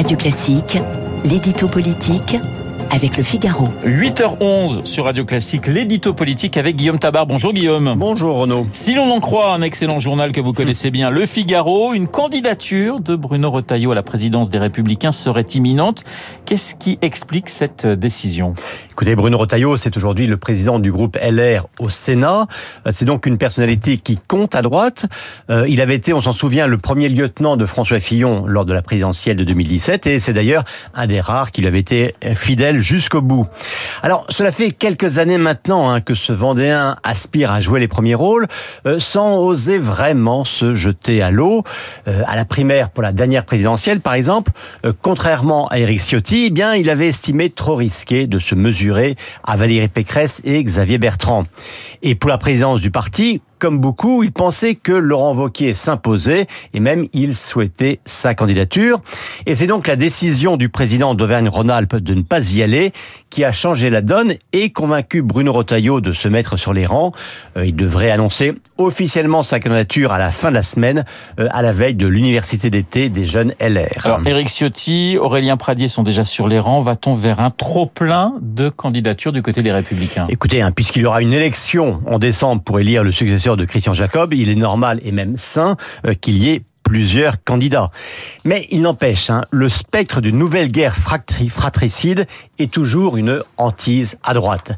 Radio 0.00 0.16
Classique, 0.16 0.78
l'édito 1.26 1.68
politique 1.68 2.38
avec 2.90 3.18
le 3.18 3.22
Figaro. 3.22 3.68
8h11 3.84 4.86
sur 4.86 5.04
Radio 5.04 5.26
Classique, 5.26 5.66
l'édito 5.66 6.14
politique 6.14 6.56
avec 6.56 6.76
Guillaume 6.76 6.98
Tabar. 6.98 7.26
Bonjour 7.26 7.52
Guillaume. 7.52 7.96
Bonjour 7.98 8.38
Renaud. 8.38 8.66
Si 8.72 8.94
l'on 8.94 9.10
en 9.10 9.20
croit 9.20 9.52
un 9.52 9.60
excellent 9.60 9.98
journal 9.98 10.32
que 10.32 10.40
vous 10.40 10.54
connaissez 10.54 10.90
bien, 10.90 11.10
Le 11.10 11.26
Figaro, 11.26 11.92
une 11.92 12.08
candidature 12.08 13.00
de 13.00 13.14
Bruno 13.14 13.50
Retailleau 13.50 13.92
à 13.92 13.94
la 13.94 14.02
présidence 14.02 14.48
des 14.48 14.58
Républicains 14.58 15.12
serait 15.12 15.46
imminente. 15.54 16.04
Qu'est-ce 16.46 16.74
qui 16.74 16.98
explique 17.02 17.50
cette 17.50 17.86
décision? 17.86 18.54
Écoutez, 19.00 19.16
Bruno 19.16 19.38
Retailleau, 19.38 19.78
c'est 19.78 19.96
aujourd'hui 19.96 20.26
le 20.26 20.36
président 20.36 20.78
du 20.78 20.92
groupe 20.92 21.16
LR 21.16 21.68
au 21.78 21.88
Sénat. 21.88 22.46
C'est 22.90 23.06
donc 23.06 23.24
une 23.24 23.38
personnalité 23.38 23.96
qui 23.96 24.18
compte 24.18 24.54
à 24.54 24.60
droite. 24.60 25.06
Euh, 25.48 25.64
il 25.66 25.80
avait 25.80 25.94
été, 25.94 26.12
on 26.12 26.20
s'en 26.20 26.34
souvient, 26.34 26.66
le 26.66 26.76
premier 26.76 27.08
lieutenant 27.08 27.56
de 27.56 27.64
François 27.64 27.98
Fillon 27.98 28.44
lors 28.46 28.66
de 28.66 28.74
la 28.74 28.82
présidentielle 28.82 29.36
de 29.36 29.44
2017 29.44 30.06
et 30.06 30.18
c'est 30.18 30.34
d'ailleurs 30.34 30.64
un 30.92 31.06
des 31.06 31.18
rares 31.18 31.50
qui 31.50 31.62
lui 31.62 31.68
avait 31.68 31.78
été 31.78 32.14
fidèle 32.34 32.80
jusqu'au 32.80 33.22
bout. 33.22 33.46
Alors, 34.02 34.26
cela 34.28 34.50
fait 34.50 34.70
quelques 34.70 35.16
années 35.16 35.38
maintenant 35.38 35.88
hein, 35.88 36.02
que 36.02 36.14
ce 36.14 36.34
Vendéen 36.34 36.98
aspire 37.02 37.52
à 37.52 37.62
jouer 37.62 37.80
les 37.80 37.88
premiers 37.88 38.14
rôles, 38.14 38.48
euh, 38.84 38.98
sans 38.98 39.38
oser 39.38 39.78
vraiment 39.78 40.44
se 40.44 40.74
jeter 40.74 41.22
à 41.22 41.30
l'eau. 41.30 41.64
Euh, 42.06 42.22
à 42.26 42.36
la 42.36 42.44
primaire 42.44 42.90
pour 42.90 43.02
la 43.02 43.12
dernière 43.12 43.46
présidentielle, 43.46 44.00
par 44.00 44.12
exemple, 44.12 44.52
euh, 44.84 44.92
contrairement 45.00 45.68
à 45.68 45.78
Éric 45.78 46.00
Ciotti, 46.00 46.44
eh 46.48 46.50
bien, 46.50 46.74
il 46.74 46.90
avait 46.90 47.08
estimé 47.08 47.48
trop 47.48 47.76
risqué 47.76 48.26
de 48.26 48.38
se 48.38 48.54
mesurer 48.54 48.89
à 49.44 49.56
Valérie 49.56 49.88
Pécresse 49.88 50.40
et 50.44 50.62
Xavier 50.62 50.98
Bertrand. 50.98 51.44
Et 52.02 52.14
pour 52.14 52.30
la 52.30 52.38
présidence 52.38 52.80
du 52.80 52.90
parti, 52.90 53.42
comme 53.60 53.78
beaucoup, 53.78 54.24
il 54.24 54.32
pensait 54.32 54.74
que 54.74 54.90
Laurent 54.90 55.34
Wauquiez 55.34 55.74
s'imposait 55.74 56.46
et 56.74 56.80
même 56.80 57.06
il 57.12 57.36
souhaitait 57.36 58.00
sa 58.06 58.34
candidature. 58.34 59.00
Et 59.46 59.54
c'est 59.54 59.66
donc 59.66 59.86
la 59.86 59.96
décision 59.96 60.56
du 60.56 60.68
président 60.68 61.14
d'Auvergne-Rhône-Alpes 61.14 61.96
de 61.96 62.14
ne 62.14 62.22
pas 62.22 62.52
y 62.52 62.62
aller 62.62 62.92
qui 63.28 63.44
a 63.44 63.52
changé 63.52 63.90
la 63.90 64.02
donne 64.02 64.34
et 64.52 64.70
convaincu 64.70 65.22
Bruno 65.22 65.52
Retailleau 65.52 66.00
de 66.00 66.12
se 66.12 66.26
mettre 66.26 66.56
sur 66.56 66.72
les 66.72 66.86
rangs. 66.86 67.12
Euh, 67.56 67.64
il 67.66 67.76
devrait 67.76 68.10
annoncer 68.10 68.54
officiellement 68.76 69.42
sa 69.42 69.60
candidature 69.60 70.12
à 70.12 70.18
la 70.18 70.32
fin 70.32 70.48
de 70.48 70.54
la 70.54 70.62
semaine, 70.62 71.04
euh, 71.38 71.46
à 71.52 71.62
la 71.62 71.70
veille 71.70 71.94
de 71.94 72.06
l'université 72.06 72.70
d'été 72.70 73.08
des 73.08 73.26
jeunes 73.26 73.54
LR. 73.60 74.04
Alors, 74.04 74.26
Éric 74.26 74.48
Ciotti, 74.48 75.16
Aurélien 75.20 75.56
Pradier 75.56 75.86
sont 75.88 76.02
déjà 76.02 76.24
sur 76.24 76.48
les 76.48 76.58
rangs. 76.58 76.80
Va-t-on 76.80 77.14
vers 77.14 77.40
un 77.40 77.50
trop 77.50 77.86
plein 77.86 78.34
de 78.40 78.68
candidatures 78.68 79.32
du 79.32 79.42
côté 79.42 79.62
des 79.62 79.70
Républicains? 79.70 80.24
Écoutez, 80.28 80.62
hein, 80.62 80.72
puisqu'il 80.72 81.02
y 81.02 81.06
aura 81.06 81.22
une 81.22 81.32
élection 81.32 82.00
en 82.06 82.18
décembre 82.18 82.62
pour 82.62 82.80
élire 82.80 83.04
le 83.04 83.12
successeur 83.12 83.49
de 83.56 83.64
Christian 83.64 83.94
Jacob, 83.94 84.34
il 84.34 84.48
est 84.48 84.54
normal 84.54 85.00
et 85.04 85.12
même 85.12 85.36
sain 85.36 85.76
euh, 86.06 86.14
qu'il 86.14 86.36
y 86.36 86.50
ait 86.50 86.62
plusieurs 86.90 87.44
candidats. 87.44 87.92
Mais 88.44 88.66
il 88.70 88.80
n'empêche, 88.80 89.30
hein, 89.30 89.44
le 89.52 89.68
spectre 89.68 90.20
d'une 90.20 90.36
nouvelle 90.36 90.72
guerre 90.72 90.96
fratricide 90.96 92.26
est 92.58 92.72
toujours 92.72 93.16
une 93.16 93.44
hantise 93.58 94.18
à 94.24 94.34
droite. 94.34 94.72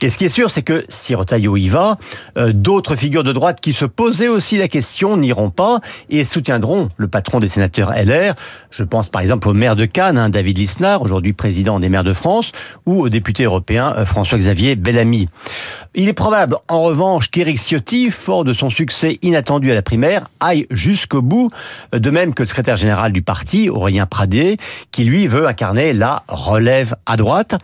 Et 0.00 0.08
ce 0.08 0.16
qui 0.16 0.24
est 0.24 0.30
sûr, 0.30 0.50
c'est 0.50 0.62
que 0.62 0.86
si 0.88 1.14
Rotaillot 1.14 1.58
y 1.58 1.68
va, 1.68 1.96
euh, 2.38 2.52
d'autres 2.54 2.96
figures 2.96 3.22
de 3.22 3.32
droite 3.32 3.60
qui 3.60 3.74
se 3.74 3.84
posaient 3.84 4.28
aussi 4.28 4.56
la 4.56 4.66
question 4.66 5.18
n'iront 5.18 5.50
pas 5.50 5.80
et 6.08 6.24
soutiendront 6.24 6.88
le 6.96 7.06
patron 7.06 7.38
des 7.38 7.48
sénateurs 7.48 7.92
LR. 7.92 8.34
Je 8.70 8.82
pense 8.82 9.10
par 9.10 9.20
exemple 9.20 9.46
au 9.46 9.52
maire 9.52 9.76
de 9.76 9.84
Cannes, 9.84 10.16
hein, 10.16 10.30
David 10.30 10.56
Lisnard, 10.56 11.02
aujourd'hui 11.02 11.34
président 11.34 11.80
des 11.80 11.90
maires 11.90 12.02
de 12.02 12.14
France, 12.14 12.50
ou 12.86 13.02
au 13.02 13.10
député 13.10 13.44
européen 13.44 13.92
euh, 13.98 14.06
François-Xavier 14.06 14.74
Bellamy. 14.74 15.28
Il 15.94 16.08
est 16.08 16.14
probable, 16.14 16.56
en 16.68 16.80
revanche, 16.80 17.30
qu'Éric 17.30 17.58
Ciotti, 17.58 18.10
fort 18.10 18.44
de 18.44 18.54
son 18.54 18.70
succès 18.70 19.18
inattendu 19.20 19.70
à 19.70 19.74
la 19.74 19.82
primaire, 19.82 20.28
aille 20.40 20.66
jusqu'au 20.70 21.20
bout 21.20 21.50
de 21.92 22.10
même 22.10 22.34
que 22.34 22.42
le 22.42 22.46
secrétaire 22.46 22.76
général 22.76 23.12
du 23.12 23.22
parti, 23.22 23.70
Aurélien 23.70 24.06
Pradé, 24.06 24.56
qui 24.90 25.04
lui 25.04 25.26
veut 25.26 25.46
incarner 25.46 25.92
la 25.92 26.22
relève 26.28 26.94
à 27.06 27.16
droite. 27.16 27.56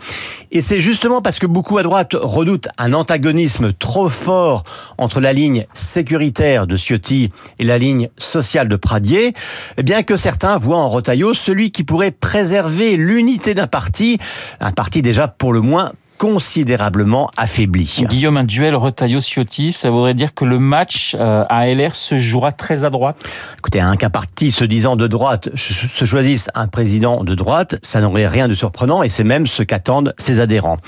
Et 0.52 0.60
c'est 0.60 0.80
justement 0.80 1.22
parce 1.22 1.38
que 1.38 1.46
beaucoup 1.46 1.78
à 1.78 1.82
droite 1.82 2.14
redoutent 2.18 2.68
un 2.78 2.92
antagonisme 2.92 3.72
trop 3.72 4.08
fort 4.08 4.64
entre 4.98 5.20
la 5.20 5.32
ligne 5.32 5.66
sécuritaire 5.74 6.66
de 6.66 6.76
Ciotti 6.76 7.30
et 7.58 7.64
la 7.64 7.78
ligne 7.78 8.08
sociale 8.18 8.68
de 8.68 8.76
Pradier, 8.76 9.34
eh 9.76 9.82
bien 9.82 10.02
que 10.02 10.16
certains 10.16 10.56
voient 10.56 10.78
en 10.78 10.88
Rotaillot 10.88 11.34
celui 11.34 11.70
qui 11.70 11.84
pourrait 11.84 12.10
préserver 12.10 12.96
l'unité 12.96 13.54
d'un 13.54 13.66
parti, 13.66 14.18
un 14.60 14.72
parti 14.72 15.02
déjà 15.02 15.28
pour 15.28 15.52
le 15.52 15.60
moins 15.60 15.92
considérablement 16.18 17.30
affaibli. 17.36 18.04
Guillaume, 18.08 18.36
un 18.36 18.44
duel 18.44 18.76
Retailleau-Ciotti, 18.76 19.72
ça 19.72 19.90
voudrait 19.90 20.14
dire 20.14 20.34
que 20.34 20.44
le 20.44 20.58
match 20.58 21.16
euh, 21.18 21.44
à 21.48 21.66
LR 21.66 21.94
se 21.94 22.16
jouera 22.18 22.52
très 22.52 22.84
à 22.84 22.90
droite? 22.90 23.16
Écoutez, 23.58 23.80
un 23.80 23.96
cas 23.96 24.10
parti 24.10 24.50
se 24.50 24.64
disant 24.64 24.96
de 24.96 25.06
droite 25.06 25.48
se 25.54 26.04
choisisse 26.04 26.50
un 26.54 26.68
président 26.68 27.24
de 27.24 27.34
droite, 27.34 27.76
ça 27.82 28.00
n'aurait 28.00 28.28
rien 28.28 28.48
de 28.48 28.54
surprenant 28.54 29.02
et 29.02 29.08
c'est 29.08 29.24
même 29.24 29.46
ce 29.46 29.62
qu'attendent 29.62 30.14
ses 30.18 30.40
adhérents. 30.40 30.78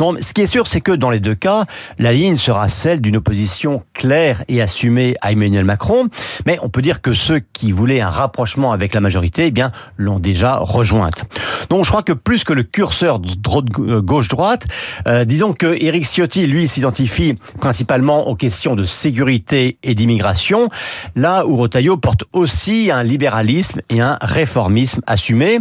Non, 0.00 0.14
ce 0.20 0.32
qui 0.32 0.42
est 0.42 0.46
sûr, 0.46 0.66
c'est 0.66 0.80
que 0.80 0.92
dans 0.92 1.10
les 1.10 1.20
deux 1.20 1.34
cas, 1.34 1.64
la 1.98 2.12
ligne 2.12 2.36
sera 2.36 2.68
celle 2.68 3.00
d'une 3.00 3.16
opposition 3.16 3.82
claire 3.94 4.44
et 4.48 4.60
assumée 4.60 5.16
à 5.20 5.32
Emmanuel 5.32 5.64
Macron, 5.64 6.08
mais 6.46 6.58
on 6.62 6.68
peut 6.68 6.82
dire 6.82 7.00
que 7.00 7.12
ceux 7.12 7.40
qui 7.52 7.72
voulaient 7.72 8.00
un 8.00 8.08
rapprochement 8.08 8.72
avec 8.72 8.94
la 8.94 9.00
majorité, 9.00 9.46
eh 9.46 9.50
bien, 9.50 9.72
l'ont 9.96 10.18
déjà 10.18 10.56
rejointe. 10.56 11.24
Donc 11.70 11.84
je 11.84 11.90
crois 11.90 12.02
que 12.02 12.12
plus 12.12 12.44
que 12.44 12.52
le 12.52 12.62
curseur 12.62 13.20
gauche-droite, 13.20 14.66
euh, 15.06 15.24
disons 15.24 15.52
que 15.52 15.76
Eric 15.80 16.04
Ciotti, 16.04 16.46
lui, 16.46 16.68
s'identifie 16.68 17.34
principalement 17.60 18.28
aux 18.28 18.34
questions 18.34 18.74
de 18.74 18.84
sécurité 18.84 19.78
et 19.82 19.94
d'immigration, 19.94 20.68
là 21.16 21.46
où 21.46 21.56
Rotaillot 21.56 21.96
porte 21.96 22.24
aussi 22.32 22.90
un 22.90 23.02
libéralisme 23.02 23.80
et 23.90 24.00
un 24.00 24.18
réformisme 24.20 25.00
assumé. 25.06 25.60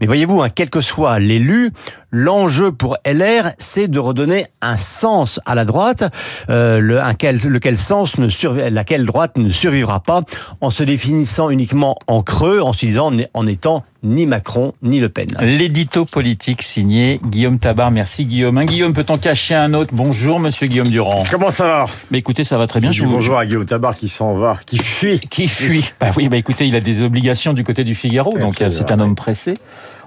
Mais 0.00 0.06
voyez-vous, 0.06 0.42
hein, 0.42 0.48
quel 0.54 0.70
que 0.70 0.80
soit 0.80 1.18
l'élu, 1.18 1.72
l'enjeu 2.10 2.72
pour 2.72 2.96
LR, 3.04 3.52
c'est 3.58 3.88
de 3.88 3.98
redonner 3.98 4.46
un 4.60 4.76
sens 4.76 5.40
à 5.44 5.54
la 5.54 5.64
droite, 5.64 6.04
euh, 6.50 6.80
le, 6.80 7.00
lequel 7.48 7.78
sens 7.78 8.18
ne 8.18 8.28
laquelle 8.70 9.04
droite 9.04 9.36
ne 9.36 9.50
survivra 9.50 10.00
pas 10.00 10.22
en 10.60 10.70
se 10.70 10.82
définissant 10.82 11.50
uniquement 11.50 11.96
en 12.06 12.22
creux, 12.22 12.60
en 12.60 12.72
se 12.72 12.86
disant 12.86 13.12
en 13.34 13.46
étant 13.46 13.84
ni 14.02 14.26
Macron 14.26 14.74
ni 14.82 15.00
Le 15.00 15.08
Pen. 15.08 15.26
L'édito 15.40 16.04
politique 16.04 16.62
signé 16.62 17.20
Guillaume 17.24 17.58
Tabar. 17.58 17.90
Merci 17.90 18.24
Guillaume. 18.26 18.58
Un 18.58 18.64
Guillaume 18.64 18.92
peut-en 18.92 19.18
cacher 19.18 19.54
un 19.54 19.74
autre? 19.74 19.90
Bonjour 19.92 20.38
Monsieur 20.38 20.66
Guillaume 20.68 20.88
Durand. 20.88 21.24
Comment 21.30 21.50
ça 21.50 21.66
va? 21.66 21.86
Mais 22.10 22.18
écoutez, 22.18 22.44
ça 22.44 22.58
va 22.58 22.66
très 22.66 22.80
bien. 22.80 22.92
Je, 22.92 23.02
vous 23.02 23.10
bonjour 23.10 23.36
à 23.38 23.44
Guillaume 23.44 23.64
Tabar 23.64 23.96
qui 23.96 24.08
s'en 24.08 24.34
va, 24.34 24.58
qui 24.66 24.78
fuit. 24.78 25.20
Qui 25.20 25.48
fuit. 25.48 25.92
Bah 26.00 26.10
oui, 26.16 26.28
bah 26.28 26.36
écoutez, 26.36 26.66
il 26.66 26.76
a 26.76 26.80
des 26.80 27.02
obligations 27.02 27.52
du 27.52 27.64
côté 27.64 27.82
du 27.82 27.94
Figaro, 27.94 28.38
donc 28.38 28.62
euh, 28.62 28.70
c'est 28.70 28.92
un 28.92 29.00
homme 29.00 29.16
pressé. 29.16 29.54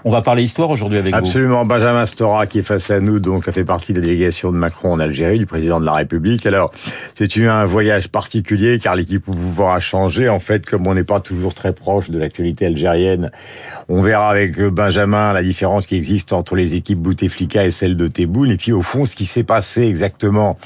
On 0.04 0.12
va 0.12 0.22
parler 0.22 0.42
histoire 0.42 0.72
aujourd'hui 0.72 0.98
avec 0.98 1.14
vous. 1.14 1.20
Absolument. 1.20 1.64
Benjamin 1.64 2.08
Stora 2.08 2.48
qui 2.48 2.60
est 2.60 2.64
face 2.64 2.90
à 2.90 3.00
nous, 3.00 3.20
donc 3.20 3.48
a 3.48 3.52
fait 3.52 3.64
partie 3.64 3.94
de 3.94 4.00
la 4.00 4.08
délégation 4.08 4.52
de 4.52 4.58
Macron 4.58 4.94
en 4.94 5.00
Algérie, 5.00 5.38
du 5.38 5.46
président 5.46 5.80
de 5.80 5.86
la 5.86 5.94
République. 5.94 6.46
Alors, 6.48 6.72
c'est 7.14 7.38
un 7.38 7.66
voyage 7.66 8.08
particulier 8.08 8.80
car 8.80 8.96
l'équipe 8.96 9.30
au 9.30 9.34
pouvoir 9.34 9.76
a 9.76 9.80
changé. 9.80 10.28
En 10.28 10.40
fait, 10.40 10.66
comme 10.66 10.88
on 10.88 10.96
n'est 10.96 11.04
pas 11.04 11.20
toujours 11.20 11.54
très 11.54 11.74
proche 11.74 12.10
de 12.10 12.18
l'actualité 12.18 12.66
algérienne, 12.66 13.30
on 13.90 14.02
verra 14.02 14.30
avec 14.30 14.60
Benjamin 14.60 15.34
la 15.34 15.44
différence 15.44 15.86
qui 15.86 15.96
existe 15.96 16.34
entre 16.34 16.56
les 16.56 16.76
équipes 16.76 17.00
Bouteflika 17.00 17.66
et 17.66 17.72
celles 17.72 17.96
de 17.96 18.08
Tebboune. 18.08 18.50
Et 18.50 18.58
puis, 18.58 18.72
au 18.72 18.82
fond, 18.82 19.06
ce 19.06 19.16
qui 19.16 19.26
s'est 19.26 19.44
passé 19.44 19.84
exactement 19.84 20.58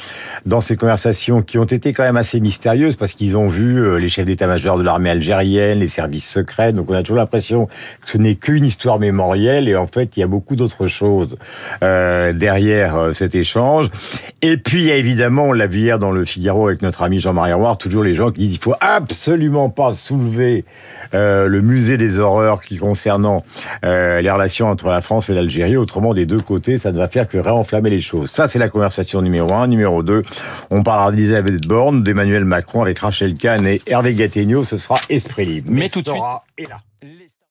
dans 0.46 0.62
ces 0.62 0.78
conversations 0.78 1.42
qui 1.42 1.58
ont 1.58 1.66
été 1.66 1.92
quand 1.92 2.04
même 2.04 2.18
assez 2.18 2.40
mystérieuses 2.40 2.96
parce 2.96 3.14
qu'ils 3.14 3.36
ont 3.36 3.48
vu 3.48 3.80
euh, 3.80 3.98
les 3.98 4.08
chefs 4.08 4.26
d'état-major 4.26 4.78
de 4.78 4.84
l'armée 4.84 5.10
algérienne, 5.10 5.80
les 5.80 5.88
services 5.90 6.30
secrets. 6.30 6.72
Donc, 6.72 6.90
on 6.90 6.94
a 6.94 7.02
toujours 7.02 7.18
l'impression 7.18 7.66
que 7.66 8.10
ce 8.10 8.18
n'est 8.18 8.36
qu'une 8.36 8.64
histoire 8.64 8.98
et 9.34 9.76
en 9.76 9.88
fait 9.88 10.18
il 10.18 10.20
y 10.20 10.24
a 10.24 10.28
beaucoup 10.28 10.56
d'autres 10.56 10.88
choses 10.88 11.38
euh, 11.84 12.34
derrière 12.34 12.96
euh, 12.96 13.14
cet 13.14 13.36
échange. 13.36 13.88
Et 14.42 14.58
puis 14.58 14.80
il 14.80 14.86
y 14.86 14.92
a 14.92 14.96
évidemment, 14.96 15.46
on 15.46 15.52
l'a 15.54 15.68
vu 15.68 15.80
hier 15.80 16.00
dans 16.00 16.12
le 16.12 16.26
Figaro 16.26 16.68
avec 16.68 16.82
notre 16.82 17.02
ami 17.02 17.20
Jean-Marie 17.20 17.54
Roire, 17.54 17.78
toujours 17.78 18.04
les 18.04 18.14
gens 18.14 18.32
qui 18.32 18.42
disent 18.42 18.56
il 18.56 18.62
faut 18.62 18.76
absolument 18.80 19.70
pas 19.70 19.94
soulever 19.94 20.66
euh, 21.14 21.48
le 21.48 21.62
musée 21.62 21.98
des 21.98 22.20
horreurs 22.20 22.60
qui 22.60 22.78
concernant 22.78 23.44
euh, 23.84 24.22
les 24.22 24.30
relations 24.30 24.68
entre 24.68 24.90
la 24.90 25.02
France 25.02 25.30
et 25.30 25.34
l'Algérie. 25.34 25.78
Autrement, 25.78 26.14
des 26.14 26.26
deux 26.26 26.40
côtés, 26.40 26.78
ça 26.78 26.92
ne 26.92 26.98
va 26.98 27.08
faire 27.08 27.28
que 27.28 27.38
réenflammer 27.38 27.90
les 27.90 28.02
choses. 28.02 28.30
Ça, 28.30 28.48
c'est 28.48 28.60
la 28.60 28.70
conversation 28.70 29.22
numéro 29.22 29.54
un. 29.54 29.68
Numéro 29.68 30.04
deux, 30.04 30.22
on 30.70 30.84
parlera 30.84 31.12
d'Elisabeth 31.12 31.66
Borne, 31.68 32.04
d'Emmanuel 32.04 32.46
Macron 32.46 32.82
avec 32.82 33.00
Rachel 33.00 33.36
Kahn 33.36 33.66
et 33.68 33.82
Hervé 33.88 34.14
Gattegno. 34.14 34.64
Ce 34.64 34.78
sera 34.78 34.96
esprit 35.10 35.46
libre. 35.46 35.68
Mais, 35.70 35.90
tout 35.90 36.02
de 36.02 36.08
suite. 36.08 36.22
Est 36.58 36.70
là. 36.70 36.80